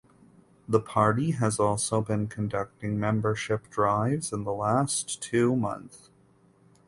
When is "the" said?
0.67-0.79